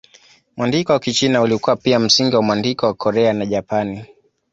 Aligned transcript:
Mwandiko 0.57 0.93
wa 0.93 0.99
Kichina 0.99 1.41
ulikuwa 1.41 1.75
pia 1.75 1.99
msingi 1.99 2.35
wa 2.35 2.41
mwandiko 2.41 2.85
wa 2.85 2.93
Korea 2.93 3.33
na 3.33 3.45
Japani. 3.45 4.05